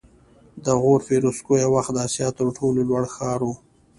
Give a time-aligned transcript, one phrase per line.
[0.65, 3.49] د غور فیروزکوه یو وخت د اسیا تر ټولو لوړ ښار و